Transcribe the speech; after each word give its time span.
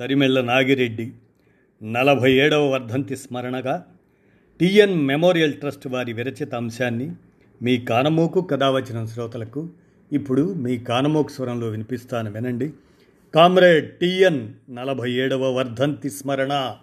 తరిమెళ్ళ 0.00 0.40
నాగిరెడ్డి 0.40 1.12
నలభై 1.82 2.32
ఏడవ 2.32 2.68
వర్ధంతి 2.68 3.16
స్మరణగా 3.16 3.86
టిఎన్ 4.60 5.06
మెమోరియల్ 5.06 5.52
ట్రస్ట్ 5.52 5.86
వారి 5.86 6.12
విరచిత 6.12 6.54
అంశాన్ని 6.54 7.12
మీ 7.62 7.78
కానమోకు 7.78 8.40
కథావచనం 8.40 9.06
శ్రోతలకు 9.06 9.68
ఇప్పుడు 10.12 10.54
మీ 10.54 10.78
కానమోకు 10.78 11.28
స్వరంలో 11.28 11.68
వినిపిస్తాను 11.68 12.32
వినండి. 12.32 12.72
కామ్రేడ్ 13.34 13.98
టిఎన్ 13.98 14.54
నలభై 14.70 15.10
ఏడవ 15.12 15.52
వర్ధంతి 15.52 16.10
స్మరణ. 16.10 16.76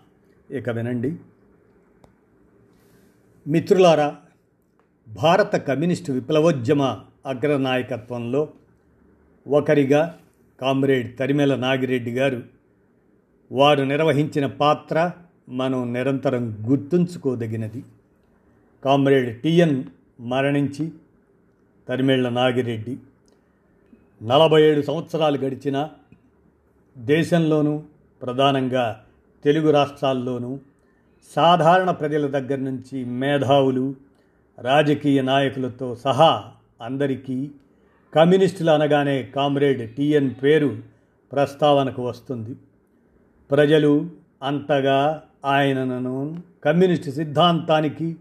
ఇక 0.52 0.70
వినండి. 0.70 1.16
మిత్రులారా 3.48 4.16
భారత 5.08 5.56
కమ్యూనిస్టు 5.56 6.12
విప్లవోద్యమ 6.12 6.82
అగ్రనాయకత్వంలో 7.26 8.50
ఒకరిగా 9.48 10.18
కామ్రేడ్ 10.62 11.18
తరిమెల 11.18 11.56
నాగిరెడ్డి 11.56 12.12
గారు 12.12 12.57
వారు 13.52 13.84
నిర్వహించిన 13.84 14.46
పాత్ర 14.46 15.12
మనం 15.50 15.94
నిరంతరం 15.94 16.72
గుర్తుంచుకోదగినది. 16.72 17.84
కామ్రేడ్ 18.86 19.42
టిఎన్ 19.42 19.84
మరణించి 20.20 20.92
తరిమేళ్ళ 21.88 22.30
నాగిరెడ్డి 22.30 22.98
నలభై 24.24 24.62
ఏడు 24.62 24.82
సంవత్సరాలు 24.82 25.38
గడిచిన 25.38 25.90
దేశంలోనూ 26.98 27.84
ప్రధానంగా 28.22 29.04
తెలుగు 29.44 29.72
రాష్ట్రాల్లోనూ 29.72 30.60
సాధారణ 31.36 31.92
ప్రజల 31.92 32.28
దగ్గర 32.28 32.58
నుంచి 32.58 33.06
మేధావులు 33.06 33.96
రాజకీయ 34.60 35.22
నాయకులతో 35.22 35.96
సహా 35.96 36.44
అందరికీ 36.82 37.52
కమ్యూనిస్టులు 38.14 38.72
అనగానే 38.72 39.24
కామ్రేడ్ 39.24 39.96
టిఎన్ 39.96 40.32
పేరు 40.44 40.78
ప్రస్తావనకు 41.32 42.08
వస్తుంది. 42.08 42.56
ప్రజలు 43.52 44.10
అంతగా 44.44 45.24
ఆయనను 45.46 46.44
కమ్యూనిస్టు 46.64 47.12
సిద్ధాంతానికి 47.12 48.18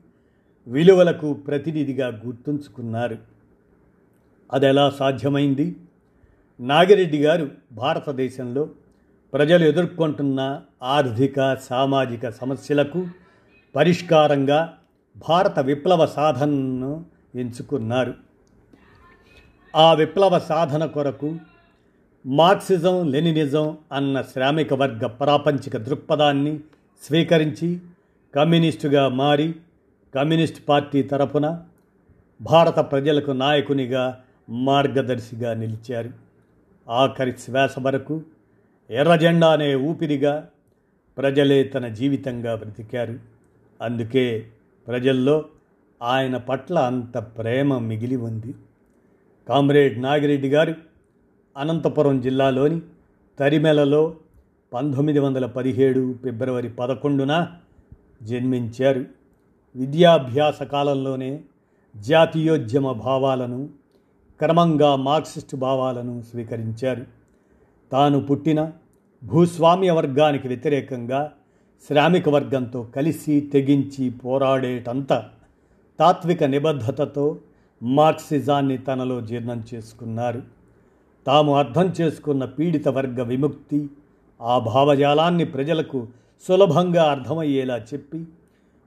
విలువలకు 0.67 1.33
ప్రతినిధిగా 1.33 2.23
గుర్తుంచుకున్నారు. 2.27 3.19
అది 4.53 4.67
ఎలా 4.67 4.91
సాధ్యమైంది? 4.91 5.77
నాగిరెడ్డి 6.61 7.23
గారు 7.23 7.51
భారతదేశంలో 7.73 8.69
ప్రజలు 9.35 9.65
ఎదుర్కొంటున్న 9.65 10.63
ఆర్థిక 10.83 11.55
సామాజిక 11.55 12.29
సమస్యలకు 12.29 13.07
పరిష్కారంగా 13.75 14.79
భారత 15.29 15.59
విప్లవ 15.59 16.07
సాధనను 16.07 17.05
ఎంచుకున్నారు. 17.35 18.15
ఆ 19.77 19.95
విప్లవ 19.95 20.39
సాధన 20.39 20.85
కొరకు 20.85 21.37
మార్క్సిజం 22.27 23.11
లెనినిజం 23.11 23.79
అన్న 23.93 24.23
శ్రామిక 24.23 24.75
వర్గ 24.75 25.07
ప్రాపంచిక 25.07 25.77
దృక్పథాన్ని 25.77 26.61
స్వీకరించి 27.03 27.79
కమ్యూనిస్టుగా 28.35 29.09
మారి 29.09 29.55
కమ్యూనిస్ట్ 30.15 30.69
పార్టీ 30.69 31.03
తరపున 31.03 31.61
భారత 32.41 32.79
ప్రజలకు 32.79 33.31
నాయకునిగా 33.31 34.21
మార్గదర్శిగా 34.51 35.55
నిలిచారు. 35.55 36.11
ఆఖరి 36.89 37.33
శ్వాస 37.33 37.79
వరకు 37.79 38.23
ఎర్రజెండా 38.91 39.53
అనే 39.53 39.75
ఊపిరిగా 39.75 40.49
ప్రజలే 41.19 41.65
తన 41.65 41.89
జీవితంగా 41.89 42.55
బ్రతికారు. 42.55 43.19
అందుకే 43.83 44.47
ప్రజల్లో 44.89 45.45
ఆయన 46.03 46.37
పట్ల 46.37 46.79
అంత 46.79 47.19
ప్రేమ 47.19 47.79
మిగిలి 47.79 48.17
ఉంది. 48.17 48.55
కామ్రేడ్ 49.49 50.03
నాగిరెడ్డి 50.03 50.49
గారు 50.49 50.75
అనంతపురం 51.57 52.21
జిల్లాలోని 52.21 52.81
తరిమెలలో 53.39 54.15
పంతొమ్మిది 54.73 55.19
వందల 55.19 55.47
పదిహేడు 55.47 56.15
ఫిబ్రవరి 56.23 56.69
పదకొండున 56.69 57.47
జన్మించారు. 58.23 59.05
విద్యాభ్యాస 59.77 60.63
కాలంలోనే 60.63 61.41
జాతీయోద్యమ 61.97 62.93
భావాలను 62.93 63.69
క్రమంగా 64.41 64.97
మార్క్సిస్టు 64.97 65.57
భావాలను 65.57 66.23
స్వీకరించారు. 66.23 67.07
తాను 67.93 68.21
పుట్టిన 68.21 68.73
భూస్వామ్య 69.25 69.91
వర్గానికి 69.91 70.49
వ్యతిరేకంగా 70.49 71.33
శ్రామిక 71.89 72.29
వర్గంతో 72.29 72.83
కలిసి 72.83 73.41
తెగించి 73.41 74.11
పోరాడేటంత 74.11 75.09
తాత్విక 75.99 76.45
నిబద్ధతతో 76.45 77.39
మార్క్సిజాన్ని 77.83 78.79
తనలో 78.79 79.21
జీర్ణం 79.21 79.65
చేసుకున్నారు. 79.75 80.56
తాము 81.27 81.57
అర్థం 81.57 81.93
చేసుకున్న 82.01 82.45
పీడిత 82.45 82.89
వర్గ 82.89 83.23
విముక్తి 83.23 83.91
ఆ 84.43 84.59
భావజాలాన్ని 84.59 85.45
ప్రజలకు 85.45 86.09
సులభంగా 86.49 87.11
అర్థమయ్యేలా 87.11 87.77
చెప్పి 87.79 88.25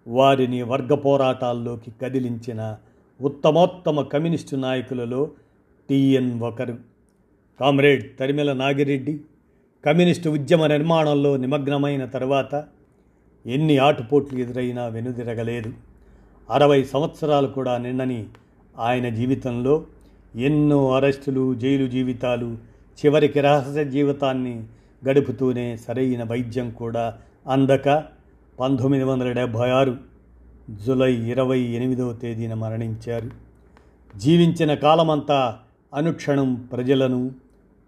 వారిని 0.08 0.62
వర్గ 0.62 0.94
పోరాటాల్లోకి 0.94 1.92
కదిలించిన 2.02 2.78
ఉత్తమోత్తమ 3.22 4.02
కమ్యూనిస్టు 4.02 4.56
నాయకులలో 4.56 5.32
టిఎన్ 5.90 6.42
ఒకరు. 6.42 6.78
కామ్రేడ్ 7.60 8.18
తరిమెల 8.20 8.54
నాగిరెడ్డి 8.54 9.20
కమ్యూనిస్టు 9.86 10.30
ఉద్యమ 10.30 10.68
నిర్మాణంలో 10.68 11.38
నిమగ్నమైన 11.38 12.06
తర్వాత 12.06 12.66
ఎన్ని 13.46 13.78
ఆటుపోట్లు 13.78 14.40
ఎదురైనా 14.40 14.88
వెనుదిరగలేదు. 14.88 15.74
అరవై 16.50 16.84
సంవత్సరాలు 16.84 17.48
కూడా 17.48 17.78
నిన్నని 17.78 18.26
ఆయన 18.80 19.10
జీవితంలో 19.10 19.84
ఎన్నో 20.36 20.92
అరెస్టులు 20.92 21.54
జైలు 21.54 21.88
జీవితాలు 21.88 22.58
చివరికి 23.00 23.42
రహస్య 23.42 23.86
జీవితాన్ని 23.86 24.64
గడుపుతూనే 25.10 25.78
సరైన 25.78 26.24
వైద్యం 26.24 26.72
కూడా 26.72 27.18
అందక 27.48 28.04
పంతొమ్మిది 28.60 29.04
వందల 29.04 29.32
డెబ్భై 29.32 29.70
ఆరు 29.70 29.98
జూలై 30.70 31.14
ఇరవై 31.14 31.60
ఎనిమిదవ 31.60 32.14
తేదీన 32.14 32.54
మరణించారు. 32.54 33.30
జీవించిన 34.18 34.74
కాలమంతా 34.74 35.60
అనుక్షణం 35.94 36.56
ప్రజలను 36.56 37.32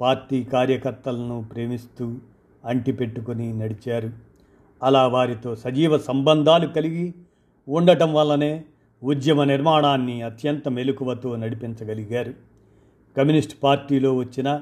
పార్టీ 0.02 0.44
కార్యకర్తలను 0.44 1.46
ప్రేమిస్తూ 1.54 2.16
అంటిపెట్టుకొని 2.66 3.60
నడిచారు. 3.60 4.10
అలా 4.84 5.08
వారితో 5.08 5.56
సజీవ 5.56 5.98
సంబంధాలు 5.98 6.68
కలిగి 6.68 7.14
ఉండటం 7.70 8.14
వల్లనే 8.14 8.64
ఉద్యమ 9.04 9.44
నిర్మాణాన్ని 9.44 10.22
అత్యంత 10.22 10.70
మెలకువతో 10.70 11.36
నడిపించగలిగారు. 11.36 12.34
కమ్యూనిస్ట్ 13.18 13.64
పార్టీలో 13.64 14.16
వచ్చిన 14.16 14.62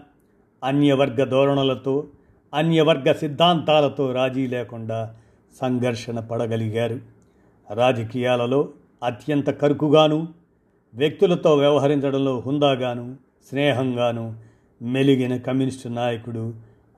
అన్యవర్గ 0.64 1.24
ధోరణులతో 1.24 2.08
అన్యవర్గ 2.54 3.12
సిద్ధాంతాలతో 3.12 4.12
రాజీ 4.12 4.48
లేకుండా 4.48 5.16
సంఘర్షణ 5.62 6.20
పడగలిగారు. 6.20 7.00
రాజకీయాలలో 7.74 8.70
అత్యంత 9.04 9.50
కరుకుగాను 9.50 10.28
వ్యక్తులతో 10.94 11.56
వ్యవహరించడంలో 11.56 12.44
హుందాగాను 12.46 13.16
స్నేహంగాను 13.50 14.36
మెలిగిన 14.82 15.38
కమ్యూనిస్టు 15.38 15.88
నాయకుడు 15.88 16.54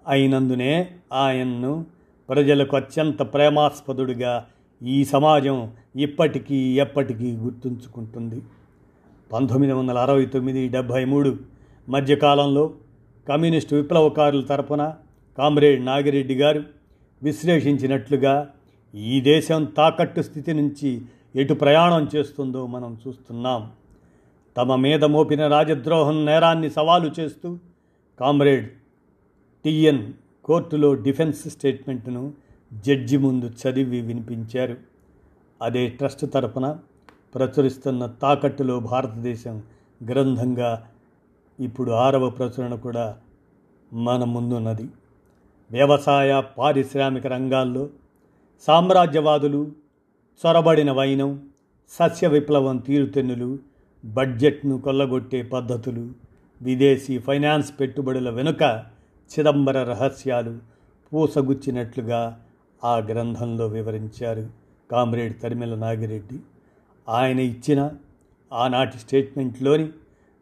అయినందునే 0.07 0.91
ఆయన్ను 1.13 1.85
ప్రజలకు 2.29 2.75
అత్యంత 2.75 3.21
ప్రేమాస్పదుడిగా 3.21 4.45
ఈ 4.83 5.05
సమాజం 5.05 5.71
ఇప్పటికీ 5.95 6.55
ఎప్పటికీ 6.55 7.35
గుర్తుంచుకుంటుంది. 7.35 8.41
పంతొమ్మిది 9.33 9.73
వందల 9.73 9.97
అరవై 9.97 10.25
తొమ్మిది 10.25 10.69
డెబ్భై 10.69 11.05
మూడు 11.05 11.39
మధ్యకాలంలో 11.89 12.73
కమ్యూనిస్టు 13.27 13.75
విప్లవకారుల 13.75 14.41
తరపున 14.41 14.93
కామ్రేడ్ 15.37 15.85
నాగిరెడ్డి 15.85 16.35
గారు 16.35 16.63
విశ్లేషించినట్లుగా 17.23 18.49
ఈ 18.95 19.21
దేశం 19.21 19.65
తాకట్టు 19.65 20.21
స్థితి 20.21 20.53
నుంచి 20.53 21.01
ఎటు 21.35 21.53
ప్రయాణం 21.53 22.09
చేస్తుందో 22.15 22.67
మనం 22.67 22.97
చూస్తున్నాం. 23.07 23.71
తమ 24.57 24.75
మీద 24.75 25.03
మోపిన 25.03 25.47
రాజద్రోహం 25.47 26.25
నేరాన్ని 26.25 26.69
సవాలు 26.69 27.11
చేస్తూ 27.19 27.57
కామ్రేడ్ 28.19 28.69
టిఎన్ 29.65 30.13
కోర్టులో 30.45 30.95
డిఫెన్స్ 30.95 31.49
స్టేట్మెంట్ను 31.49 32.33
జడ్జి 32.71 33.17
ముందు 33.17 33.45
చదివి 33.45 34.01
వినిపించారు. 34.01 34.77
అదే 35.61 35.89
ట్రస్ట్ 35.89 36.33
తరపున 36.33 36.77
ప్రచురిస్తున్న 37.35 38.05
తాకట్టులో 38.05 38.79
భారతదేశం 38.79 39.63
గ్రంథంగా 40.03 40.83
ఇప్పుడు 41.59 41.91
ఆరవ 41.91 42.29
ప్రచురణ 42.29 42.75
కూడా 42.75 43.17
మన 43.93 44.23
ముందున్నది. 44.23 44.89
వ్యవసాయ 45.71 46.41
పారిశ్రామిక 46.57 47.27
రంగాల్లో 47.27 47.89
సామ్రాజ్యవాదులు 48.67 49.71
చొరబడిన 50.43 50.91
వైనం 50.91 51.49
సస్య 51.89 52.27
విప్లవం 52.27 52.77
తీరుతెన్నులు 52.77 53.59
బడ్జెట్ను 54.05 54.81
కొల్లగొట్టే 54.81 55.41
పద్ధతులు 55.43 56.11
విదేశీ 56.61 57.17
ఫైనాన్స్ 57.17 57.79
పెట్టుబడుల 57.79 58.29
వెనుక 58.29 58.63
చిదంబర 59.31 59.83
రహస్యాలు 59.83 60.59
పూసగుచ్చినట్లుగా 61.11 62.39
ఆ 62.83 62.97
గ్రంథంలో 62.97 63.67
వివరించారు 63.67 64.49
కామ్రేడ్ 64.91 65.41
తరిమెల 65.41 65.75
నాగిరెడ్డి. 65.75 66.39
ఆయన 67.09 67.39
ఇచ్చిన 67.39 67.91
ఆనాటి 68.53 68.97
స్టేట్మెంట్లోని 68.97 69.89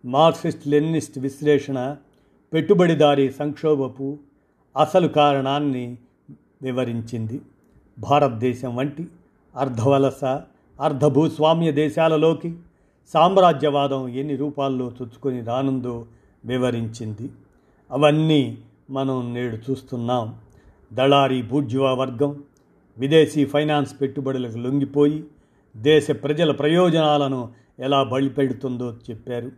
మార్క్సిస్ట్ 0.06 0.68
లెనిస్ట్ 0.68 1.20
విశ్లేషణ 1.20 1.96
పెట్టుబడిదారీ 2.54 3.32
సంక్షోభపు 3.32 4.18
అసలు 4.78 5.08
కారణాన్ని 5.08 5.98
వివరించింది. 6.62 7.42
భారతదేశం 8.00 8.76
వంటి 8.76 9.08
అర్ధవలస 9.56 10.24
అర్ధభూస్వామ్య 10.82 11.72
దేశాలలోకి 11.72 12.56
సామ్రాజ్యవాదం 13.14 14.08
ఎన్ని 14.08 14.36
రూపాల్లో 14.36 14.86
చొచ్చుకొని 14.86 15.42
రానుందో 15.42 16.06
వివరించింది. 16.46 17.30
అవన్నీ 17.92 18.58
మనం 18.90 19.34
నేడు 19.34 19.58
చూస్తున్నాం. 19.72 20.36
దళారీ 20.94 21.42
బూర్జువా 21.42 21.94
వర్గం 21.94 22.44
విదేశీ 22.98 23.46
ఫైనాన్స్ 23.46 24.02
పెట్టుబడులకు 24.02 24.58
లొంగిపోయి 24.58 25.24
దేశ 25.78 26.12
ప్రజల 26.12 26.52
ప్రయోజనాలను 26.52 27.50
ఎలా 27.80 28.04
బలిపెడుతుందో 28.04 28.94
చెప్పారు. 29.10 29.52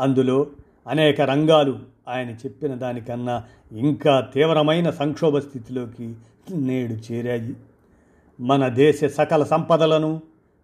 అందులో 0.00 0.46
అనేక 0.88 1.20
రంగాలు 1.20 1.78
ఆయన 2.08 2.30
చెప్పిన 2.30 2.74
దానికన్నా 2.74 3.44
ఇంకా 3.72 4.20
తీవ్రమైన 4.20 4.90
సంక్షోభ 4.90 5.38
స్థితిలోకి 5.38 6.14
నేడు 6.52 7.12
చేరాయి. 7.12 7.54
మన 8.40 8.68
దేశ 8.68 9.04
సకల 9.04 9.44
సంపదలను 9.44 10.20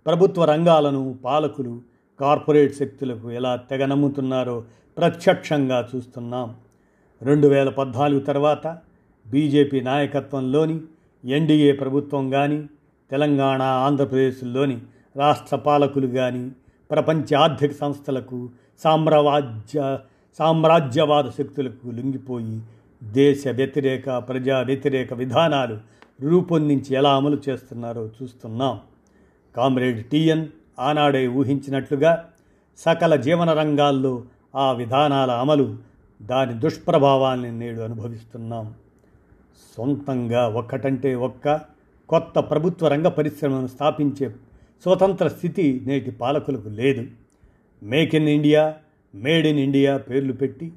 ప్రభుత్వ 0.06 0.44
రంగాలను 0.44 1.18
పాలకులు 1.24 1.80
కార్పొరేట్ 2.20 2.74
శక్తులకు 2.74 3.30
ఎలా 3.30 3.56
తెగ 3.56 3.84
నమ్ముతున్నారో 3.84 4.64
ప్రత్యక్షంగా 4.96 5.88
చూస్తున్నాం. 5.94 6.54
రెండు 7.22 7.48
వేల 7.48 7.68
పద్నాలుగు 7.68 8.20
తర్వాత 8.20 8.78
బీజేపీ 9.30 9.80
నాయకత్వంలోని 9.80 10.80
ఎన్డీఏ 11.24 11.72
ప్రభుత్వం 11.72 12.30
కానీ 12.30 12.64
తెలంగాణ 13.10 13.62
ఆంధ్రప్రదేశ్లోని 13.62 14.78
రాష్ట్ర 15.16 15.56
పాలకులు 15.56 16.06
కానీ 16.06 16.50
ప్రపంచ 16.90 17.34
ఆర్థిక 17.34 17.72
సంస్థలకు 17.72 18.48
సామ్రాజ్య 18.82 19.98
సామ్రాజ్యవాద 20.38 21.26
శక్తులకు 21.38 21.90
లొంగిపోయి 21.90 22.62
దేశ 23.02 23.48
వ్యతిరేక 23.48 24.18
ప్రజా 24.18 24.60
వ్యతిరేక 24.60 25.14
విధానాలు 25.14 25.76
రూపొందించి 26.20 26.94
ఎలా 26.94 27.10
అమలు 27.16 27.38
చేస్తున్నారో 27.48 28.10
చూస్తున్నాం. 28.16 28.80
కామ్రేడ్ 29.56 30.00
టీఎన్ 30.06 30.46
ఆనాడే 30.78 31.28
ఊహించినట్లుగా 31.28 32.24
సకల 32.78 33.16
జీవన 33.16 33.52
రంగాల్లో 33.52 34.22
ఆ 34.54 34.72
విధానాల 34.72 35.30
అమలు 35.30 35.76
దాని 36.22 36.54
దుష్ప్రభావాల్ని 36.54 37.52
నేడు 37.52 37.80
అనుభవిస్తున్నాం. 37.80 38.74
సొంతంగా 39.76 40.48
ఒక్కటంటే 40.48 41.14
ఒక్క 41.14 41.60
కొత్త 42.08 42.38
ప్రభుత్వ 42.38 42.88
రంగ 42.88 43.08
పరిశ్రమను 43.08 43.66
స్థాపించే 43.66 44.28
స్వతంత్ర 44.82 45.28
స్థితి 45.28 45.82
నేటి 45.86 46.10
పాలకులకు 46.10 46.68
లేదు. 46.68 47.06
Make 47.82 48.14
in 48.14 48.28
India 48.28 48.74
made 49.14 49.46
in 49.46 49.58
India 49.58 49.96
పేర్లు 49.96 50.32
పెట్టి 50.32 50.72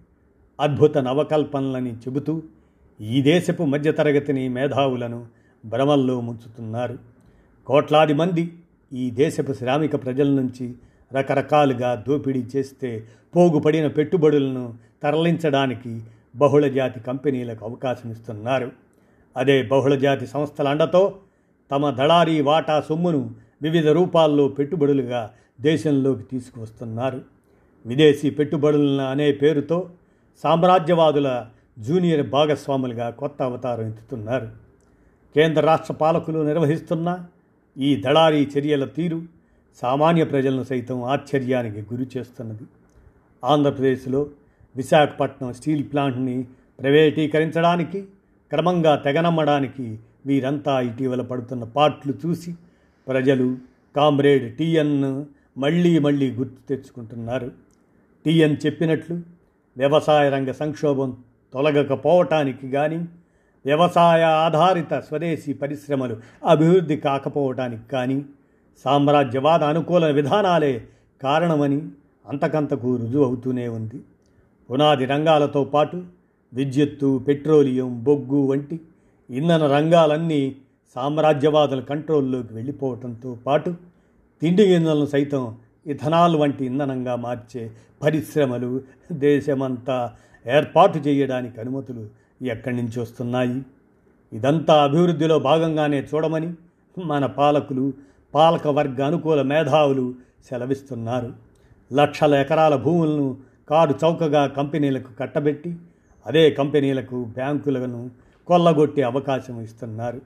అద్భుత 0.59 0.97
నవకల్పనలని 0.97 1.93
చెబుతూ 1.93 2.43
ఈ 3.01 3.21
దేశపు 3.21 3.63
మధ్యతరగతిని 3.63 4.49
మేధావులను 4.49 5.25
భ్రమల్లో 5.65 6.21
ముంచుతున్నారు. 6.21 6.97
కోట్లాది 7.65 8.13
మంది 8.13 8.53
ఈ 8.93 9.11
దేశపు 9.11 9.53
శ్రామిక 9.53 10.03
ప్రజల 10.03 10.27
నుంచి 10.27 10.73
రకరకాలుగా 11.13 12.03
దోపిడీ 12.07 12.45
చేస్తే 12.55 13.07
పోగుపడిన 13.35 13.87
పెట్టుబడులను 13.87 14.73
తరలించడానికి 15.03 16.01
బహుళజాతి 16.39 16.99
కంపెనీలకు 16.99 17.65
అవకాశం 17.65 18.11
ఇస్తున్నారు. 18.11 18.71
అదే 19.37 19.63
బహుళజాతి 19.63 20.27
సంస్థల 20.27 20.67
అండతో 20.67 21.17
తమ 21.71 21.89
దళారీ 21.89 22.41
వాటా 22.41 22.81
సొమ్మును 22.81 23.31
వివిధ 23.61 23.87
రూపాల్లో 23.87 24.47
పెట్టుబడులుగా 24.47 25.31
దేశంలోకి 25.61 26.23
తీసుకువస్తున్నారు. 26.23 27.21
విదేశీ 27.85 28.29
పెట్టుబడులను 28.29 29.05
అనే 29.05 29.31
పేరుతో 29.31 29.89
సామ్రాజ్యవాదుల 30.43 31.45
జూనియర్ 31.79 32.29
భాగస్వాములుగా 32.29 33.09
కొత్త 33.09 33.41
అవతారం 33.41 33.87
ఎత్తుతున్నారు. 33.87 34.47
కేంద్ర 35.35 35.61
రాష్ట్ర 35.61 35.93
పాలకులు 35.93 36.39
నిర్వహిస్తున్న 36.39 37.25
ఈ 37.77 37.95
దళారీ 37.95 38.47
చర్యల 38.57 38.85
తీరు 38.85 39.21
సామాన్య 39.81 40.23
ప్రజలను 40.23 40.63
సైతం 40.63 41.03
ఆశ్చర్యానికి 41.03 41.81
గురి 41.81 42.07
చేస్తున్నది 42.17 42.63
ఆంధ్రప్రదేశ్లో 43.43 44.29
విశాఖపట్నం 44.75 45.53
స్టీల్ 45.53 45.83
ప్లాంట్ని 45.91 46.47
ప్రైవేటీకరించడానికి 46.79 48.01
క్రమంగా 48.51 48.95
తెగనమ్మడానికి 48.95 49.99
వీరంతా 50.25 50.81
ఇటీవల 50.81 51.21
పడుతున్న 51.21 51.63
పాట్లు 51.63 52.13
చూసి 52.25 52.55
ప్రజలు 53.07 53.57
కామ్రేడ్ 53.95 54.57
టీఎన్ 54.57 55.25
మళ్ళీ 55.57 55.99
మళ్ళీ 55.99 56.31
గుర్తు 56.31 56.59
తెచ్చుకుంటున్నారు. 56.69 57.51
టీఎన్ 58.25 58.57
చెప్పినట్లు 58.65 59.15
వ్యవసాయ 59.77 60.29
రంగ 60.29 60.51
సంక్షోభం 60.51 61.17
తొలగకపోవటానికి 61.53 62.71
కానీ 62.71 62.99
వ్యవసాయ 63.65 64.23
ఆధారిత 64.23 64.93
స్వదేశీ 64.99 65.53
పరిశ్రమలు 65.53 66.17
అభివృద్ధి 66.45 66.97
కాకపోవటానికి 66.97 67.85
కానీ 67.91 68.25
సామ్రాజ్యవాద 68.85 69.63
అనుకూల 69.63 70.05
విధానాలే 70.05 70.87
కారణమని 71.23 71.79
అంతకంతకు 72.25 72.95
రుజువు 72.95 73.25
అవుతూనే 73.25 73.67
ఉంది. 73.67 73.99
పునాది 74.69 75.05
రంగాలతో 75.05 75.63
పాటు 75.63 76.03
విద్యుత్తు 76.53 77.17
పెట్రోలియం 77.27 78.03
బొగ్గు 78.03 78.45
వంటి 78.45 78.79
ఇంధన 79.29 79.67
రంగాలన్నీ 79.67 80.55
సామ్రాజ్యవాదుల 80.95 81.79
కంట్రోల్లోకి 81.79 82.53
వెళ్ళిపోవడంతో 82.53 83.37
పాటు 83.47 83.73
తిండి 84.41 84.63
గింజలను 84.63 85.05
సైతం 85.05 85.57
ఇథనాల్ 85.87 86.35
వంటి 86.35 86.65
ఇంధనంగా 86.65 87.15
మార్చే 87.15 87.71
పరిశ్రమలు 88.01 88.81
దేశమంతా 89.11 90.13
ఏర్పాటు 90.47 90.97
చేయడానికి 90.97 91.59
అనుమతులు 91.59 92.09
ఎక్కడి 92.41 92.75
నుంచి 92.75 92.99
వస్తున్నాయి? 92.99 93.61
ఇదంతా 94.33 94.83
అభివృద్ధిలో 94.83 95.39
భాగంగానే 95.39 96.07
చూడమని 96.15 96.53
మన 97.05 97.25
పాలకులు 97.25 97.93
పాలక 98.33 98.67
వర్గ 98.67 99.05
అనుకూల 99.05 99.41
మేధావులు 99.41 100.13
సెలవిస్తున్నారు. 100.49 101.33
లక్షల 101.93 102.35
ఎకరాల 102.35 102.75
భూములను 102.75 103.37
కారు 103.69 103.95
చౌకగా 104.03 104.47
కంపెనీలకు 104.47 105.13
కట్టబెట్టి 105.19 105.75
అదే 106.25 106.51
కంపెనీలకు 106.51 107.23
బ్యాంకులను 107.23 108.09
కొల్లగొట్టే 108.47 109.01
అవకాశం 109.01 109.61
ఇస్తున్నారు. 109.61 110.21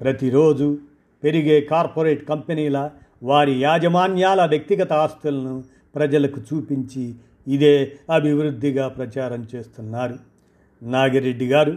ప్రతిరోజు 0.00 0.78
పెరిగే 1.24 1.60
కార్పొరేట్ 1.60 2.28
కంపెనీల 2.28 2.90
వారి 3.22 3.52
యాజమాన్యాల 3.52 4.46
వ్యక్తిగత 4.46 4.92
ఆస్తులను 4.92 5.64
ప్రజలకు 5.94 6.40
చూపించి 6.40 7.14
ఇదే 7.48 7.92
అభివృద్ధిగా 8.10 8.88
ప్రచారం 8.88 9.46
చేస్తున్నారు. 9.54 10.16
నాగిరెడ్డి 10.82 11.46
గారు 11.46 11.76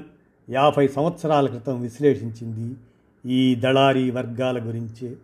యాభై 0.50 0.88
సంవత్సరాల 0.88 1.48
క్రితం 1.48 1.82
విశ్లేషించింది 1.82 2.76
ఈ 3.26 3.56
దళారీ 3.56 4.12
వర్గాల 4.12 4.60
గురించే. 4.60 5.16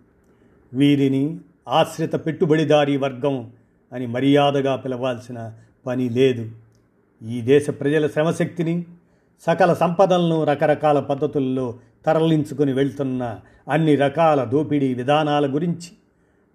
వీరిని 0.73 1.39
ఆశ్రిత 1.67 2.15
పెట్టుబడిదారీ 2.15 2.97
వర్గం 2.97 3.51
అని 3.93 4.07
మర్యాదగా 4.07 4.75
పిలవాల్సిన 4.75 5.53
పని 5.85 6.09
లేదు. 6.09 6.49
ఈ 7.23 7.41
దేశ 7.41 7.69
ప్రజల 7.69 8.07
శ్రమశక్తిని 8.07 8.85
సకల 9.41 9.73
సంపదలను 9.73 10.43
రకరకాల 10.43 10.99
పద్ధతుల్లో 10.99 11.75
తరలించుకొని 12.05 12.73
వెళ్తున్న 12.73 13.39
అన్ని 13.69 13.95
రకాల 13.95 14.43
దోపిడీ 14.43 14.93
విధానాల 14.93 15.53
గురించి 15.53 15.91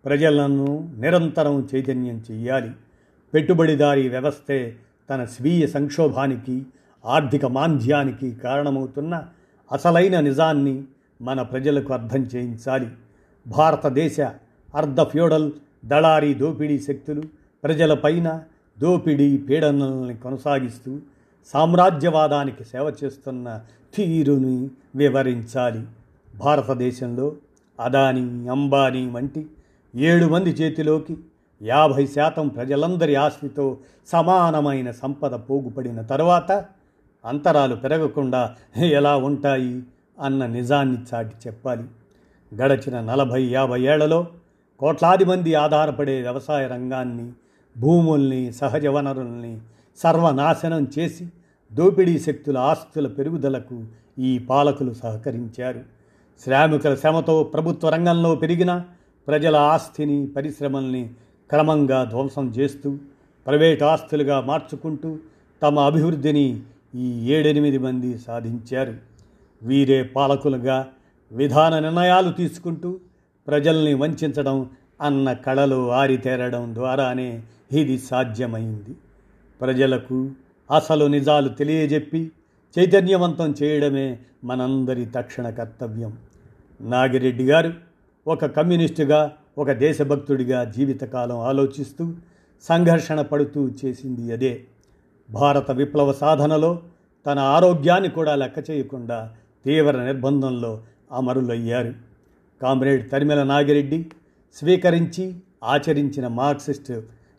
ప్రజలను 0.05 0.95
నిరంతరం 0.99 1.69
చైతన్యం 1.75 2.23
చేయాలి 2.31 2.71
పెట్టుబడిదారీ 3.35 4.09
వ్యవస్థే 4.09 4.77
తన 5.11 5.25
స్వీయ 5.25 5.67
సంక్షోభానికి 5.67 6.63
ఆర్థిక 7.05 7.47
మాంద్యానికి 7.47 8.35
కారణమవుతున్న 8.35 9.25
అసలైన 9.73 10.21
నిజాన్ని 10.21 10.83
మన 11.23 11.43
ప్రజలకు 11.43 11.93
అర్థం 11.93 12.23
చేయించాలి. 12.23 12.89
భారతదేశ 13.47 14.21
అర్ధ 14.75 15.03
ఫ్యూడల్ 15.03 15.53
దళారీ 15.85 16.35
దోపిడీ 16.35 16.79
శక్తులు 16.79 17.23
ప్రజలపైన 17.65 18.43
దోపిడీ 18.79 19.37
పీడనల్ని 19.37 20.17
కొనసాగిస్తూ 20.17 20.99
సామ్రాజ్యవాదానికి 21.47 22.65
సేవ 22.65 22.93
చేస్తున్న 23.05 23.61
తీరుని 23.95 24.71
వివరించాలి. 24.97 25.87
భారతదేశంలో 26.37 27.33
అదానీ 27.81 28.49
అంబానీ 28.49 29.11
వంటి 29.11 29.47
ఏడు 29.97 30.27
మంది 30.27 30.51
చేతిలోకి 30.51 31.17
యాభై 31.63 32.07
శాతం 32.07 32.49
ప్రజలందరి 32.49 33.15
ఆస్తితో 33.15 33.77
సమానమైన 34.07 34.91
సంపద 34.91 35.35
పోగుపడిన 35.35 36.03
తర్వాత 36.03 36.53
అంతరాలు 37.25 37.77
పెరగకుండా 37.77 38.57
ఎలా 38.77 39.17
ఉంటాయి 39.17 39.83
అన్న 40.21 40.47
నిజాన్ని 40.47 40.99
చాటి 41.15 41.35
చెప్పాలి. 41.47 41.85
గడచిన 42.55 43.01
నలభై 43.01 43.43
యాభై 43.43 43.83
ఏళ్ళలో 43.83 44.27
కోట్లాది 44.81 45.25
మంది 45.25 45.55
ఆధారపడే 45.55 46.23
వ్యవసాయ 46.23 46.67
రంగాన్ని 46.67 47.33
భూముల్ని 47.77 48.53
సహజ 48.53 48.87
వనరుల్ని 48.87 49.61
సర్వనాశనం 49.97 50.89
చేసి 50.99 51.29
దోపిడీ 51.73 52.19
శక్తుల 52.19 52.59
ఆస్తుల 52.59 53.07
పెరుగుదలకు 53.07 53.85
ఈ 54.19 54.39
పాలకులు 54.39 54.93
సహకరించారు. 54.93 55.81
శ్రామికుల 56.45 56.95
శ్రమతో 56.95 57.43
ప్రభుత్వ 57.43 57.89
రంగంలో 57.89 58.35
పెరిగిన 58.35 58.85
ప్రజల 59.29 59.57
ఆస్తిని 59.57 60.27
పరిశ్రమల్ని 60.27 61.11
క్రమంగా 61.51 62.05
ధ్వంసం 62.05 62.49
చేస్తూ 62.49 62.99
ప్రైవేట్ 63.47 63.83
ఆస్తులుగా 63.83 64.41
మార్చుకుంటూ 64.41 65.19
తమ 65.63 65.79
అభివృద్ధిని 65.79 66.61
ఈ 66.95 67.33
ఏడెనిమిది 67.33 67.79
మంది 67.79 68.19
సాధించారు. 68.19 68.95
వీరే 69.63 70.03
పాలకులుగా 70.03 70.87
విధాన 71.33 71.79
నిర్ణయాలు 71.79 72.33
తీసుకుంటూ 72.33 72.99
ప్రజల్ని 73.47 73.95
వంచడం 73.95 74.71
అన్న 75.01 75.33
కళలో 75.33 75.89
ఆరితేరడం 75.89 76.75
ద్వారానే 76.75 77.43
ఇది 77.73 77.99
సాధ్యమైంది. 77.99 78.97
ప్రజలకు 79.61 80.31
అసలు 80.75 81.05
నిజాలు 81.05 81.49
తెలియజెప్పి 81.49 82.31
చైతన్యవంతం 82.79 83.55
చేయడమే 83.63 84.19
మనందరి 84.45 85.05
తక్షణ 85.05 85.51
కర్తవ్యం. 85.51 86.19
నాగిరెడ్డి 86.81 87.45
గారు 87.45 87.73
ఒక 88.29 88.47
కమ్యూనిస్టుగా 88.47 89.33
ఒక 89.59 89.71
దేశభక్తుడిగా 89.71 90.65
జీవితకాలం 90.65 91.39
ఆలోచిస్తూ 91.39 92.15
సంఘర్షణ 92.63 93.23
పడుతూ 93.23 93.71
చేసింది 93.85 94.33
అదే. 94.33 94.65
భారత 95.31 95.71
విప్లవ 95.71 96.13
సాధనలో 96.13 96.83
తన 97.27 97.39
ఆరోగ్యాన్ని 97.39 98.09
కూడా 98.09 98.35
లెక్క 98.35 98.71
చేయకుండా 98.71 99.35
తీవ్ర 99.65 100.05
నిర్బంధంలో 100.05 100.83
అమరులయ్యారు. 101.13 101.95
కామ్రేడ్ 102.63 103.11
తరిమెల 103.11 103.43
నాగిరెడ్డి 103.43 104.07
స్వీకరించి 104.55 105.35
ఆచరించిన 105.65 106.29
మార్క్సిస్ట్ 106.29 106.93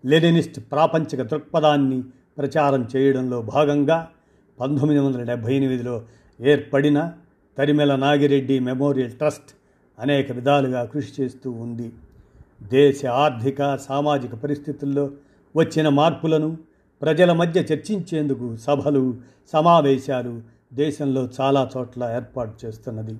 లెనినిస్ట్ 0.05 0.59
ప్రాపంచిక 0.59 1.21
దృక్పథాన్ని 1.21 2.03
ప్రచారం 2.37 2.87
చేయడంలో 2.95 3.41
భాగంగా 3.41 4.07
పంతొమ్మిది 4.59 5.01
వందల 5.01 5.23
డెబ్భై 5.23 5.55
ఎనిమిదిలో 5.55 6.01
ఏర్పడిన 6.41 7.11
తరిమెల 7.57 7.95
నాగిరెడ్డి 7.95 8.59
మెమోరియల్ 8.59 9.11
ట్రస్ట్ 9.11 9.51
అనేక 9.99 10.31
విధాలుగా 10.31 10.85
కృషి 10.85 11.21
చేస్తూ 11.21 11.51
ఉంది. 11.51 11.91
దేశ 12.63 13.05
ఆర్థిక 13.05 13.75
సామాజిక 13.75 14.35
పరిస్థితుల్లో 14.35 15.11
వచ్చిన 15.55 15.89
మార్పులను 15.89 16.57
ప్రజల 17.01 17.31
మధ్య 17.33 17.59
చర్చించేందుకు 17.59 18.55
సభలు 18.55 19.17
సమావేశాలు 19.53 20.41
దేశంలో 20.73 21.29
చాలా 21.41 21.69
చోట్ల 21.77 22.11
ఏర్పాటు 22.15 22.65
చేస్తున్నది. 22.65 23.15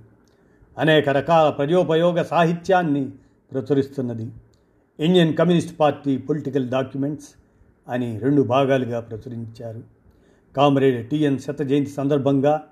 అనేక 0.77 1.09
రకాల 1.09 1.49
ప్రజోపయోగ 1.49 2.21
సాహిత్యాన్ని 2.21 3.09
ప్రచురిస్తున్నది. 3.51 4.31
Indian 4.99 5.37
communist 5.37 5.79
party 5.79 6.17
political 6.17 6.69
documents 6.69 7.27
అని 7.89 8.19
రెండు 8.19 8.41
భాగాలుగా 8.41 8.99
ప్రచురించారు. 8.99 9.83
కామ్రేడ్ 10.57 11.09
టిఎన్ 11.09 11.39
శత 11.39 11.61
జయంతి 11.61 11.89
సందర్భంగా 11.89 12.63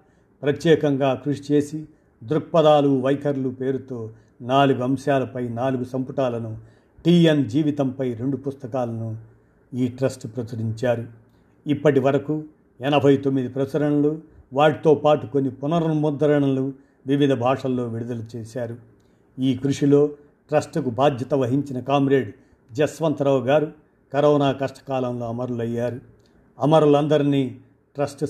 ప్రత్యేకంగా 0.44 1.14
కృషి 1.14 1.54
చేసి 1.54 1.86
దృక్పథాలు 2.24 3.02
వైఖరులు 3.02 3.50
పేరుతో 3.50 4.10
నాలుగు 4.42 4.84
అంశాలపై 4.84 5.48
నాలుగు 5.48 5.84
సంపుటాలను 5.84 6.58
టిఎన్ 7.06 7.46
జీవితంపై 7.46 8.14
రెండు 8.14 8.38
పుస్తకాలను 8.38 9.18
ఈ 9.74 9.88
ట్రస్ట్ 9.88 10.28
ప్రచురించారు. 10.36 11.06
ఇప్పటి 11.68 12.00
వరకు 12.00 12.44
ఎనభై 12.82 13.18
తొమ్మిది 13.18 13.48
ప్రచురణలు 13.48 14.22
వాటితో 14.54 14.96
పాటు 14.96 15.28
కొన్ని 15.28 15.52
పునర్ముద్రణలు 15.52 16.74
వివిధ 17.08 17.34
భాషల్లో 17.34 17.88
విడుదల 17.88 18.24
చేశారు. 18.36 18.78
ఈ 19.40 19.58
కృషిలో 19.58 20.10
ట్రస్టుకు 20.50 20.90
బాధ్యత 20.90 21.34
వహించిన 21.34 21.80
కామ్రేడ్ 21.80 22.34
జస్వంతరావు 22.74 23.42
గారు 23.42 23.72
కరోనా 24.14 24.52
కష్టకాలంలో 24.52 25.28
అమరులయ్యారు. 25.28 26.02
అమరులందరినీ 26.60 27.60
ట్రస్ట్ 27.96 28.26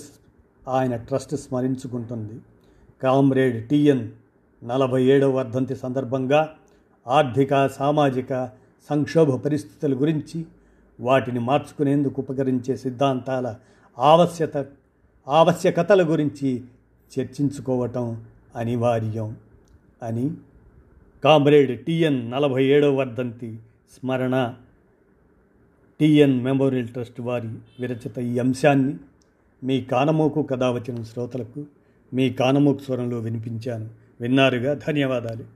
ఆయన 0.69 0.95
ట్రస్ట్ 0.95 1.35
స్మరించుకుంటుంది. 1.35 2.39
కామ్రేడ్ 3.03 3.69
టిఎన్ 3.69 4.11
నలభై 4.63 5.03
ఏడవ 5.03 5.29
వర్ధంతి 5.29 5.75
సందర్భంగా 5.75 6.49
ఆర్థిక 7.07 7.67
సామాజిక 7.67 8.49
సంక్షోభ 8.89 9.35
పరిస్థితుల 9.35 10.01
గురించి 10.01 10.45
వాటిని 10.99 11.39
మార్చుకునేందుకు 11.39 12.21
ఉపకరించే 12.21 12.77
సిద్ధాంతాల 12.77 13.55
ఆవశ్యత 13.99 14.65
ఆవశ్యకతల 15.27 16.11
గురించి 16.11 16.63
చర్చించుకోవటం 17.19 18.23
అనివార్యం 18.55 19.37
అని 20.03 20.31
కామ్రేడ్ 21.23 21.85
టిఎన్ 21.85 22.31
నలభై 22.31 22.65
ఏడవ 22.65 22.95
వర్ధంతి 22.95 23.59
స్మరణ. 23.93 24.53
టిఎన్ 25.99 26.43
మెమోరియల్ 26.43 26.87
ట్రస్ట్ 26.87 27.21
వారి 27.21 27.47
విరచిత 27.47 28.19
ఈ 28.19 28.39
అంశాన్ని 28.39 28.93
మీ 29.63 29.81
కానమోకు 29.81 30.43
కథ 30.43 30.63
వచ్చిన 30.63 31.03
శ్రోతలకు 31.03 31.65
మీ 32.13 32.29
కానమోకు 32.29 32.79
స్వరంలో 32.79 33.19
వినిపించాను. 33.19 33.89
విన్నారుగా? 34.21 34.73
ధన్యవాదాలు. 34.73 35.54